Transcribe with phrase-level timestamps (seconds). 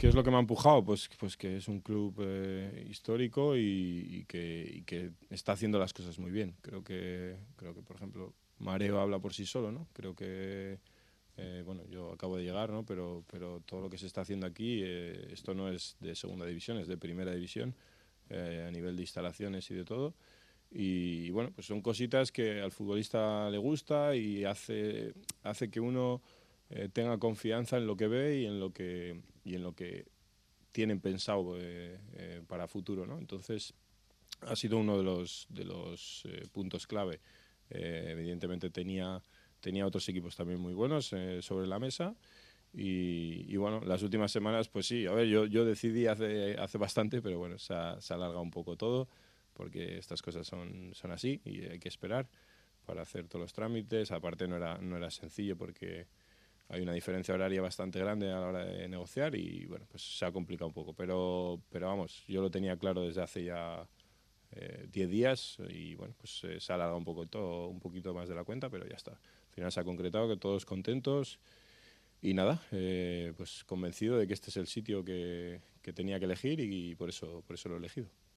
[0.00, 0.82] ¿Qué es lo que me ha empujado?
[0.82, 6.18] Pues, pues que es un club eh, histórico y, que, que, está haciendo las cosas
[6.18, 6.54] muy bien.
[6.62, 9.88] Creo que, creo que por ejemplo, Mareo habla por sí solo, ¿no?
[9.92, 10.78] Creo que,
[11.36, 12.82] eh, bueno, yo acabo de llegar, ¿no?
[12.86, 16.46] Pero, pero todo lo que se está haciendo aquí, eh, esto no es de segunda
[16.46, 17.74] división, es de primera división,
[18.30, 20.14] a nivel de instalaciones y de todo.
[20.70, 25.12] Y, bueno, pues son cositas que al futbolista le gusta y hace,
[25.42, 26.22] hace que uno
[26.92, 30.06] tenga confianza en lo que ve y en lo que y en lo que
[30.72, 33.06] tienen pensado eh, eh, para futuro.
[33.06, 33.18] ¿no?
[33.18, 33.74] Entonces,
[34.42, 37.20] ha sido uno de los, de los eh, puntos clave.
[37.70, 39.22] evidentemente tenía,
[39.60, 42.16] tenía otros equipos también muy buenos sobre la mesa.
[42.72, 47.20] Y, bueno, las últimas semanas, pues sí, a ver, yo, yo decidí hace, hace bastante,
[47.20, 49.08] pero bueno, se ha, se alargado un poco todo,
[49.54, 52.28] porque estas cosas son, son así y hay que esperar
[52.86, 54.12] para hacer todos los trámites.
[54.12, 56.06] Aparte no era, no era sencillo porque
[56.70, 60.24] hay una diferencia horaria bastante grande a la hora de negociar y bueno, pues se
[60.24, 60.94] ha complicado un poco.
[60.94, 63.88] Pero, pero vamos, yo lo tenía claro desde hace ya
[64.52, 68.14] 10 eh, días y bueno, pues eh, se ha alargado un poco todo, un poquito
[68.14, 69.12] más de la cuenta, pero ya está.
[69.12, 71.40] Al final se ha concretado que todos contentos
[72.22, 76.26] y nada, eh, pues convencido de que este es el sitio que, que tenía que
[76.26, 78.08] elegir y por eso, por eso lo he elegido.